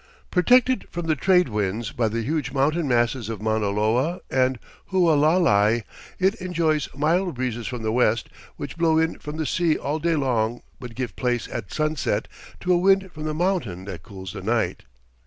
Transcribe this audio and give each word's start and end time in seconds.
Protected 0.31 0.87
from 0.89 1.05
the 1.05 1.15
trade 1.15 1.47
winds 1.47 1.91
by 1.91 2.07
the 2.07 2.23
huge 2.23 2.51
mountain 2.51 2.87
masses 2.87 3.29
of 3.29 3.39
Mauna 3.39 3.69
Loa 3.69 4.21
and 4.31 4.57
Hualalai, 4.91 5.83
it 6.17 6.33
enjoys 6.41 6.89
mild 6.97 7.35
breezes 7.35 7.67
from 7.67 7.83
the 7.83 7.91
west, 7.91 8.27
which 8.55 8.79
blow 8.79 8.97
in 8.97 9.19
from 9.19 9.37
the 9.37 9.45
sea 9.45 9.77
all 9.77 9.99
day 9.99 10.15
long 10.15 10.63
but 10.79 10.95
give 10.95 11.15
place 11.15 11.47
at 11.49 11.71
sunset 11.71 12.27
to 12.61 12.73
a 12.73 12.77
wind 12.79 13.11
from 13.13 13.25
the 13.25 13.35
mountain 13.35 13.85
that 13.85 14.01
cools 14.01 14.33
the 14.33 14.41
night. 14.41 14.85